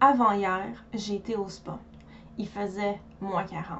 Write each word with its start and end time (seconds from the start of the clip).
avant-hier, 0.00 0.84
j'ai 0.92 1.16
été 1.16 1.36
au 1.36 1.48
spa. 1.48 1.78
Il 2.38 2.48
faisait 2.48 3.00
moins 3.20 3.44
40. 3.44 3.78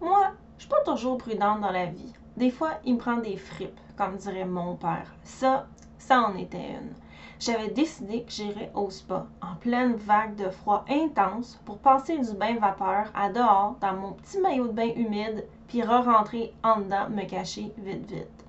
Moi, 0.00 0.32
je 0.56 0.62
suis 0.62 0.70
pas 0.70 0.82
toujours 0.84 1.18
prudente 1.18 1.60
dans 1.60 1.70
la 1.70 1.86
vie. 1.86 2.12
Des 2.36 2.50
fois, 2.50 2.72
il 2.84 2.94
me 2.94 2.98
prend 2.98 3.16
des 3.18 3.36
fripes, 3.36 3.78
comme 3.96 4.16
dirait 4.16 4.44
mon 4.44 4.74
père. 4.74 5.14
Ça, 5.22 5.66
ça 5.98 6.20
en 6.20 6.36
était 6.36 6.70
une. 6.70 6.94
J'avais 7.38 7.70
décidé 7.70 8.22
que 8.22 8.30
j'irais 8.30 8.70
au 8.74 8.90
spa 8.90 9.26
en 9.40 9.56
pleine 9.56 9.94
vague 9.94 10.36
de 10.36 10.48
froid 10.48 10.84
intense 10.88 11.60
pour 11.64 11.78
passer 11.78 12.18
du 12.18 12.32
bain 12.34 12.56
vapeur 12.56 13.10
à 13.14 13.30
dehors 13.30 13.76
dans 13.80 13.94
mon 13.94 14.12
petit 14.12 14.38
maillot 14.38 14.68
de 14.68 14.72
bain 14.72 14.90
humide 14.94 15.44
puis 15.68 15.82
re-rentrer 15.82 16.54
en 16.62 16.80
dedans, 16.80 17.08
me 17.10 17.24
cacher 17.24 17.72
vite 17.78 18.10
vite. 18.10 18.46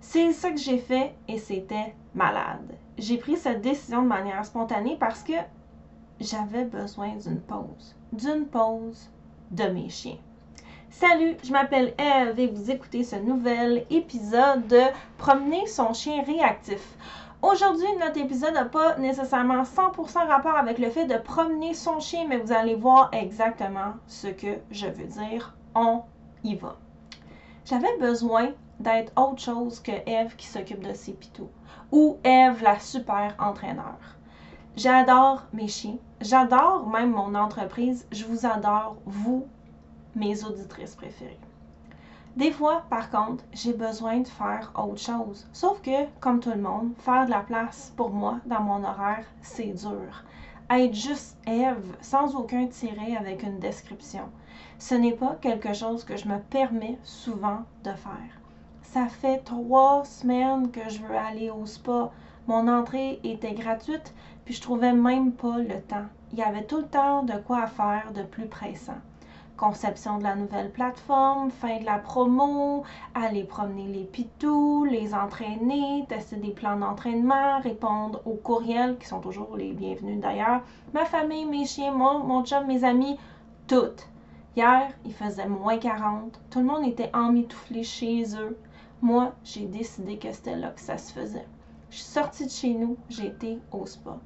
C'est 0.00 0.32
ça 0.32 0.50
que 0.50 0.58
j'ai 0.58 0.78
fait 0.78 1.14
et 1.28 1.38
c'était 1.38 1.94
malade. 2.14 2.76
J'ai 2.96 3.16
pris 3.16 3.36
cette 3.36 3.60
décision 3.60 4.02
de 4.02 4.08
manière 4.08 4.44
spontanée 4.44 4.96
parce 4.98 5.22
que 5.22 5.32
j'avais 6.20 6.64
besoin 6.64 7.16
d'une 7.16 7.40
pause. 7.40 7.96
D'une 8.12 8.46
pause 8.46 9.08
de 9.50 9.64
mes 9.64 9.88
chiens. 9.88 10.18
Salut, 10.90 11.36
je 11.42 11.50
m'appelle 11.50 11.94
Eve 11.98 12.38
et 12.38 12.48
vous 12.48 12.70
écoutez 12.70 13.04
ce 13.04 13.16
nouvel 13.16 13.86
épisode 13.90 14.66
de 14.66 14.82
Promener 15.16 15.66
son 15.66 15.94
chien 15.94 16.22
réactif. 16.22 16.96
Aujourd'hui, 17.42 17.86
notre 17.98 18.18
épisode 18.18 18.52
n'a 18.52 18.66
pas 18.66 18.98
nécessairement 18.98 19.62
100% 19.62 20.26
rapport 20.26 20.56
avec 20.56 20.78
le 20.78 20.90
fait 20.90 21.06
de 21.06 21.16
promener 21.16 21.72
son 21.72 22.00
chien, 22.00 22.26
mais 22.28 22.36
vous 22.36 22.52
allez 22.52 22.74
voir 22.74 23.08
exactement 23.12 23.94
ce 24.06 24.26
que 24.26 24.58
je 24.70 24.88
veux 24.88 25.06
dire. 25.06 25.54
On 25.74 26.02
y 26.44 26.54
va. 26.54 26.76
J'avais 27.64 27.96
besoin 27.98 28.50
d'être 28.78 29.12
autre 29.18 29.40
chose 29.40 29.80
que 29.80 29.92
Eve 30.06 30.36
qui 30.36 30.46
s'occupe 30.46 30.86
de 30.86 30.92
ses 30.92 31.12
pitous 31.12 31.48
ou 31.92 32.18
Eve 32.24 32.62
la 32.62 32.78
super 32.78 33.34
entraîneur. 33.38 33.96
J'adore 34.82 35.42
mes 35.52 35.68
chiens, 35.68 35.98
j'adore 36.22 36.88
même 36.88 37.10
mon 37.10 37.34
entreprise, 37.34 38.06
je 38.12 38.24
vous 38.24 38.46
adore, 38.46 38.96
vous, 39.04 39.46
mes 40.14 40.42
auditrices 40.42 40.94
préférées. 40.94 41.38
Des 42.34 42.50
fois, 42.50 42.84
par 42.88 43.10
contre, 43.10 43.44
j'ai 43.52 43.74
besoin 43.74 44.20
de 44.20 44.26
faire 44.26 44.72
autre 44.74 45.02
chose. 45.02 45.46
Sauf 45.52 45.82
que, 45.82 46.06
comme 46.20 46.40
tout 46.40 46.52
le 46.52 46.62
monde, 46.62 46.94
faire 46.96 47.26
de 47.26 47.30
la 47.30 47.40
place 47.40 47.92
pour 47.94 48.08
moi 48.08 48.38
dans 48.46 48.62
mon 48.62 48.82
horaire, 48.82 49.26
c'est 49.42 49.74
dur. 49.74 50.24
Être 50.70 50.94
juste 50.94 51.36
Eve, 51.46 51.94
sans 52.00 52.34
aucun 52.34 52.66
tiret 52.66 53.18
avec 53.18 53.42
une 53.42 53.58
description, 53.58 54.30
ce 54.78 54.94
n'est 54.94 55.12
pas 55.12 55.36
quelque 55.42 55.74
chose 55.74 56.04
que 56.04 56.16
je 56.16 56.26
me 56.26 56.38
permets 56.38 56.98
souvent 57.04 57.64
de 57.84 57.90
faire. 57.90 58.40
Ça 58.80 59.08
fait 59.08 59.40
trois 59.44 60.06
semaines 60.06 60.70
que 60.70 60.88
je 60.88 61.02
veux 61.02 61.18
aller 61.18 61.50
au 61.50 61.66
spa. 61.66 62.10
Mon 62.46 62.68
entrée 62.68 63.20
était 63.24 63.54
gratuite, 63.54 64.14
puis 64.44 64.54
je 64.54 64.60
trouvais 64.60 64.92
même 64.92 65.32
pas 65.32 65.58
le 65.58 65.80
temps. 65.82 66.06
Il 66.32 66.38
y 66.38 66.42
avait 66.42 66.64
tout 66.64 66.78
le 66.78 66.86
temps 66.86 67.22
de 67.22 67.34
quoi 67.46 67.66
faire 67.66 68.12
de 68.14 68.22
plus 68.22 68.46
pressant 68.46 68.98
conception 69.60 70.16
de 70.16 70.22
la 70.22 70.34
nouvelle 70.34 70.70
plateforme, 70.70 71.50
fin 71.50 71.78
de 71.80 71.84
la 71.84 71.98
promo, 71.98 72.82
aller 73.14 73.44
promener 73.44 73.86
les 73.88 74.04
pitous, 74.04 74.86
les 74.86 75.14
entraîner, 75.14 76.06
tester 76.08 76.36
des 76.36 76.50
plans 76.50 76.78
d'entraînement, 76.78 77.60
répondre 77.60 78.22
aux 78.24 78.36
courriels 78.36 78.96
qui 78.96 79.06
sont 79.06 79.20
toujours 79.20 79.56
les 79.58 79.72
bienvenus 79.72 80.18
d'ailleurs, 80.18 80.62
ma 80.94 81.04
famille, 81.04 81.44
mes 81.44 81.66
chiens, 81.66 81.92
mon, 81.92 82.20
mon 82.20 82.42
chum, 82.42 82.66
mes 82.66 82.84
amis, 82.84 83.18
toutes. 83.68 84.08
Hier, 84.56 84.88
il 85.04 85.12
faisait 85.12 85.46
moins 85.46 85.76
40, 85.76 86.40
tout 86.50 86.60
le 86.60 86.64
monde 86.64 86.86
était 86.86 87.10
emmitouflé 87.14 87.84
chez 87.84 88.34
eux. 88.36 88.58
Moi, 89.02 89.32
j'ai 89.44 89.66
décidé 89.66 90.16
que 90.16 90.32
c'était 90.32 90.56
là 90.56 90.70
que 90.70 90.80
ça 90.80 90.96
se 90.96 91.12
faisait. 91.12 91.46
Je 91.90 91.96
suis 91.96 92.04
sortie 92.04 92.46
de 92.46 92.50
chez 92.50 92.72
nous, 92.72 92.96
j'ai 93.08 93.26
été 93.26 93.58
au 93.72 93.84
spa. 93.84 94.16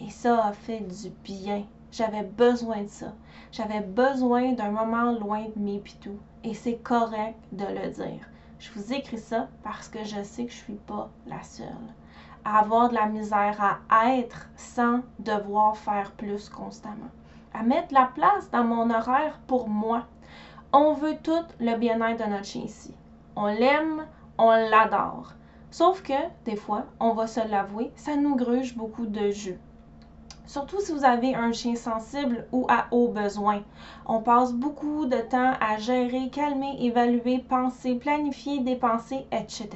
Et 0.00 0.10
ça 0.10 0.46
a 0.46 0.52
fait 0.52 0.80
du 0.80 1.10
bien. 1.22 1.64
J'avais 1.92 2.24
besoin 2.24 2.82
de 2.82 2.88
ça. 2.88 3.12
J'avais 3.52 3.82
besoin 3.82 4.52
d'un 4.52 4.70
moment 4.70 5.12
loin 5.12 5.44
de 5.54 5.62
mes 5.62 5.78
pitous. 5.78 6.18
Et 6.42 6.54
c'est 6.54 6.78
correct 6.78 7.38
de 7.52 7.66
le 7.66 7.90
dire. 7.90 8.28
Je 8.58 8.72
vous 8.72 8.92
écris 8.92 9.18
ça 9.18 9.46
parce 9.62 9.88
que 9.88 10.02
je 10.02 10.24
sais 10.24 10.46
que 10.46 10.50
je 10.50 10.56
suis 10.56 10.74
pas 10.74 11.08
la 11.28 11.40
seule. 11.44 11.68
À 12.44 12.58
avoir 12.58 12.88
de 12.88 12.94
la 12.94 13.06
misère 13.06 13.78
à 13.88 14.14
être 14.16 14.48
sans 14.56 15.00
devoir 15.20 15.76
faire 15.76 16.10
plus 16.12 16.48
constamment. 16.48 17.12
À 17.52 17.62
mettre 17.62 17.94
la 17.94 18.10
place 18.12 18.50
dans 18.50 18.64
mon 18.64 18.90
horaire 18.90 19.38
pour 19.46 19.68
moi. 19.68 20.06
On 20.72 20.94
veut 20.94 21.16
tout 21.22 21.46
le 21.60 21.76
bien-être 21.76 22.24
de 22.24 22.28
notre 22.28 22.44
chien 22.44 22.62
ici. 22.62 22.92
On 23.36 23.46
l'aime, 23.46 24.04
on 24.36 24.50
l'adore. 24.50 25.34
Sauf 25.74 26.02
que, 26.02 26.12
des 26.44 26.54
fois, 26.54 26.84
on 27.00 27.14
va 27.14 27.26
se 27.26 27.40
l'avouer, 27.48 27.90
ça 27.96 28.14
nous 28.14 28.36
gruge 28.36 28.76
beaucoup 28.76 29.06
de 29.06 29.30
jus. 29.30 29.58
Surtout 30.46 30.78
si 30.78 30.92
vous 30.92 31.04
avez 31.04 31.34
un 31.34 31.50
chien 31.50 31.74
sensible 31.74 32.46
ou 32.52 32.64
à 32.68 32.86
haut 32.92 33.08
besoin. 33.08 33.64
On 34.06 34.22
passe 34.22 34.52
beaucoup 34.52 35.06
de 35.06 35.16
temps 35.16 35.54
à 35.60 35.76
gérer, 35.78 36.30
calmer, 36.30 36.76
évaluer, 36.78 37.40
penser, 37.40 37.96
planifier, 37.96 38.60
dépenser, 38.60 39.26
etc. 39.32 39.68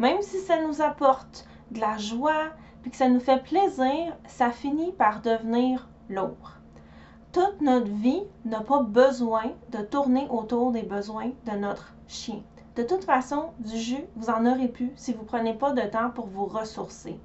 Même 0.00 0.20
si 0.20 0.40
ça 0.40 0.60
nous 0.60 0.82
apporte 0.82 1.46
de 1.70 1.78
la 1.78 1.96
joie, 1.96 2.48
puis 2.82 2.90
que 2.90 2.96
ça 2.96 3.08
nous 3.08 3.20
fait 3.20 3.40
plaisir, 3.44 4.16
ça 4.26 4.50
finit 4.50 4.90
par 4.90 5.22
devenir 5.22 5.88
lourd. 6.08 6.54
Toute 7.30 7.60
notre 7.60 7.86
vie 7.86 8.24
n'a 8.44 8.62
pas 8.62 8.82
besoin 8.82 9.52
de 9.70 9.78
tourner 9.78 10.26
autour 10.28 10.72
des 10.72 10.82
besoins 10.82 11.30
de 11.46 11.52
notre 11.52 11.94
chien. 12.08 12.42
De 12.76 12.82
toute 12.82 13.04
façon, 13.04 13.50
du 13.60 13.78
jus, 13.78 14.04
vous 14.16 14.30
en 14.30 14.46
aurez 14.46 14.66
plus 14.66 14.90
si 14.96 15.12
vous 15.12 15.22
ne 15.22 15.28
prenez 15.28 15.54
pas 15.54 15.70
de 15.70 15.82
temps 15.82 16.10
pour 16.10 16.26
vous 16.26 16.46
ressourcer. 16.46 17.20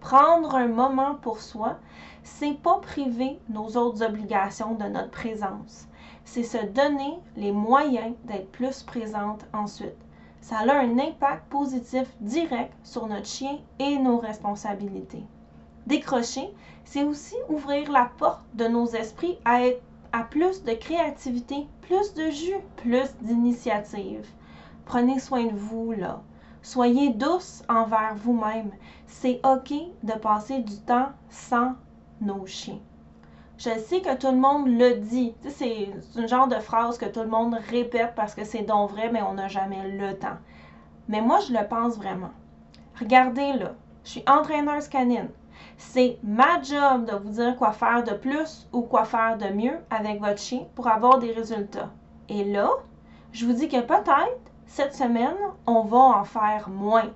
Prendre 0.00 0.54
un 0.54 0.68
moment 0.68 1.14
pour 1.14 1.40
soi, 1.40 1.78
c'est 2.22 2.52
pas 2.62 2.80
priver 2.80 3.38
nos 3.48 3.76
autres 3.78 4.02
obligations 4.02 4.74
de 4.74 4.84
notre 4.84 5.10
présence. 5.10 5.88
C'est 6.24 6.42
se 6.42 6.66
donner 6.66 7.18
les 7.34 7.50
moyens 7.50 8.14
d'être 8.24 8.52
plus 8.52 8.82
présente 8.82 9.46
ensuite. 9.54 9.96
Ça 10.42 10.58
a 10.58 10.80
un 10.80 10.98
impact 10.98 11.46
positif 11.48 12.06
direct 12.20 12.74
sur 12.82 13.06
notre 13.06 13.26
chien 13.26 13.58
et 13.78 13.98
nos 13.98 14.18
responsabilités. 14.18 15.24
Décrocher, 15.86 16.52
c'est 16.84 17.04
aussi 17.04 17.36
ouvrir 17.48 17.90
la 17.90 18.10
porte 18.18 18.44
de 18.52 18.66
nos 18.68 18.86
esprits 18.86 19.38
à, 19.46 19.60
à 20.12 20.24
plus 20.24 20.62
de 20.62 20.72
créativité, 20.74 21.66
plus 21.80 22.12
de 22.12 22.30
jus, 22.30 22.60
plus 22.76 23.14
d'initiative. 23.22 24.26
Prenez 24.90 25.20
soin 25.20 25.44
de 25.44 25.56
vous, 25.56 25.92
là. 25.92 26.20
Soyez 26.62 27.10
douce 27.10 27.62
envers 27.68 28.16
vous-même. 28.16 28.72
C'est 29.06 29.40
OK 29.46 29.72
de 30.02 30.12
passer 30.14 30.58
du 30.58 30.78
temps 30.78 31.10
sans 31.28 31.74
nos 32.20 32.44
chiens. 32.44 32.80
Je 33.56 33.70
sais 33.78 34.00
que 34.00 34.16
tout 34.16 34.32
le 34.32 34.36
monde 34.36 34.66
le 34.66 34.94
dit. 34.96 35.32
c'est 35.48 35.90
une 36.16 36.26
genre 36.26 36.48
de 36.48 36.56
phrase 36.56 36.98
que 36.98 37.06
tout 37.06 37.20
le 37.20 37.28
monde 37.28 37.54
répète 37.70 38.14
parce 38.16 38.34
que 38.34 38.42
c'est 38.42 38.64
donc 38.64 38.90
vrai, 38.90 39.10
mais 39.12 39.22
on 39.22 39.34
n'a 39.34 39.46
jamais 39.46 39.88
le 39.90 40.18
temps. 40.18 40.38
Mais 41.06 41.20
moi, 41.20 41.38
je 41.38 41.52
le 41.52 41.68
pense 41.68 41.96
vraiment. 41.96 42.32
Regardez 42.98 43.52
là, 43.52 43.74
je 44.02 44.10
suis 44.10 44.24
entraîneuse 44.26 44.88
canine. 44.88 45.28
C'est 45.76 46.18
ma 46.24 46.60
job 46.62 47.04
de 47.04 47.14
vous 47.14 47.30
dire 47.34 47.54
quoi 47.54 47.70
faire 47.70 48.02
de 48.02 48.14
plus 48.14 48.66
ou 48.72 48.80
quoi 48.82 49.04
faire 49.04 49.38
de 49.38 49.50
mieux 49.50 49.78
avec 49.88 50.18
votre 50.18 50.40
chien 50.40 50.64
pour 50.74 50.88
avoir 50.88 51.20
des 51.20 51.30
résultats. 51.30 51.90
Et 52.28 52.42
là, 52.42 52.70
je 53.30 53.46
vous 53.46 53.52
dis 53.52 53.68
que 53.68 53.80
peut-être 53.80 54.49
cette 54.70 54.94
semaine, 54.94 55.36
on 55.66 55.82
va 55.82 55.98
en 55.98 56.24
faire 56.24 56.68
moins. 56.68 57.10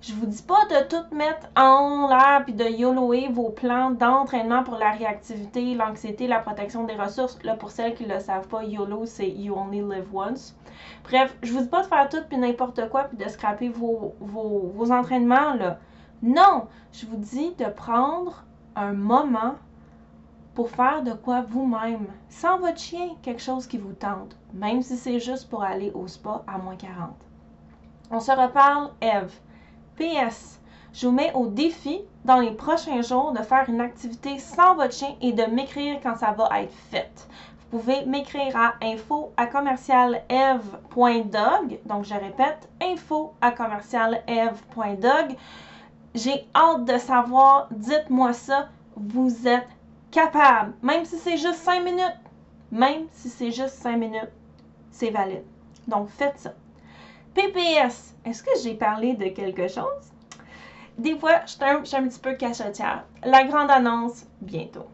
Je 0.00 0.12
vous 0.14 0.26
dis 0.26 0.42
pas 0.42 0.64
de 0.66 0.88
tout 0.88 1.14
mettre 1.14 1.46
en 1.56 2.08
l'air 2.08 2.42
puis 2.44 2.54
de 2.54 2.64
yoloer 2.64 3.28
vos 3.28 3.50
plans 3.50 3.92
d'entraînement 3.92 4.64
pour 4.64 4.74
la 4.74 4.90
réactivité, 4.90 5.76
l'anxiété, 5.76 6.26
la 6.26 6.40
protection 6.40 6.84
des 6.84 6.96
ressources. 6.96 7.38
Là, 7.44 7.54
pour 7.54 7.70
celles 7.70 7.94
qui 7.94 8.04
ne 8.04 8.14
le 8.14 8.20
savent 8.20 8.48
pas, 8.48 8.64
YOLO, 8.64 9.06
c'est 9.06 9.30
You 9.30 9.54
Only 9.56 9.80
Live 9.80 10.08
Once. 10.12 10.56
Bref, 11.04 11.36
je 11.44 11.52
vous 11.52 11.60
dis 11.60 11.68
pas 11.68 11.82
de 11.82 11.86
faire 11.86 12.08
tout 12.08 12.22
puis 12.28 12.36
n'importe 12.36 12.88
quoi 12.88 13.04
puis 13.04 13.16
de 13.16 13.28
scraper 13.28 13.68
vos, 13.68 14.16
vos, 14.18 14.72
vos 14.74 14.90
entraînements, 14.90 15.54
là. 15.54 15.78
Non! 16.20 16.66
Je 16.92 17.06
vous 17.06 17.16
dis 17.16 17.54
de 17.54 17.66
prendre 17.66 18.42
un 18.74 18.92
moment 18.92 19.54
pour 20.58 20.70
faire 20.70 21.02
de 21.04 21.12
quoi 21.12 21.42
vous-même, 21.42 22.08
sans 22.28 22.58
votre 22.58 22.80
chien, 22.80 23.10
quelque 23.22 23.40
chose 23.40 23.68
qui 23.68 23.78
vous 23.78 23.92
tente, 23.92 24.36
même 24.52 24.82
si 24.82 24.96
c'est 24.96 25.20
juste 25.20 25.48
pour 25.48 25.62
aller 25.62 25.92
au 25.94 26.08
spa 26.08 26.42
à 26.48 26.58
moins 26.58 26.74
40. 26.74 27.10
On 28.10 28.18
se 28.18 28.32
reparle, 28.32 28.90
Eve. 29.00 29.32
PS, 29.94 30.60
je 30.92 31.06
vous 31.06 31.12
mets 31.12 31.32
au 31.34 31.46
défi 31.46 32.00
dans 32.24 32.40
les 32.40 32.50
prochains 32.50 33.02
jours 33.02 33.30
de 33.30 33.44
faire 33.44 33.66
une 33.68 33.80
activité 33.80 34.40
sans 34.40 34.74
votre 34.74 34.94
chien 34.94 35.14
et 35.20 35.32
de 35.32 35.44
m'écrire 35.44 36.00
quand 36.02 36.16
ça 36.16 36.32
va 36.32 36.48
être 36.60 36.74
fait. 36.90 37.28
Vous 37.70 37.78
pouvez 37.78 38.04
m'écrire 38.06 38.56
à 38.56 38.74
info 38.82 39.30
à 39.36 39.46
commercialeve.dog. 39.46 41.78
Donc, 41.86 42.04
je 42.04 42.14
répète, 42.14 42.68
info 42.82 43.32
à 43.40 43.52
commercialeve.dog. 43.52 45.36
J'ai 46.16 46.48
hâte 46.52 46.84
de 46.84 46.98
savoir, 46.98 47.68
dites-moi 47.70 48.32
ça, 48.32 48.70
vous 48.96 49.46
êtes 49.46 49.68
capable, 50.10 50.74
même 50.82 51.04
si 51.04 51.18
c'est 51.18 51.36
juste 51.36 51.56
5 51.56 51.84
minutes, 51.84 52.16
même 52.70 53.06
si 53.12 53.28
c'est 53.28 53.50
juste 53.50 53.74
5 53.74 53.96
minutes, 53.96 54.32
c'est 54.90 55.10
valide. 55.10 55.44
Donc, 55.86 56.08
faites 56.08 56.38
ça. 56.38 56.54
PPS, 57.34 58.14
est-ce 58.24 58.42
que 58.42 58.50
j'ai 58.62 58.74
parlé 58.74 59.14
de 59.14 59.28
quelque 59.28 59.68
chose? 59.68 60.12
Des 60.98 61.16
fois, 61.16 61.42
je 61.46 61.52
suis 61.52 61.96
un, 61.96 62.08
petit 62.08 62.18
peu 62.18 62.34
cachetière. 62.34 63.04
La 63.22 63.44
grande 63.44 63.70
annonce, 63.70 64.24
bientôt. 64.40 64.86